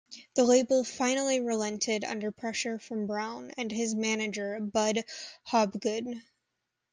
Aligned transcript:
The 0.33 0.43
label 0.43 0.83
finally 0.83 1.39
relented 1.41 2.03
under 2.03 2.31
pressure 2.31 2.79
from 2.79 3.05
Brown 3.05 3.51
and 3.55 3.71
his 3.71 3.93
manager 3.93 4.59
Bud 4.59 5.05
Hobgood. 5.51 6.23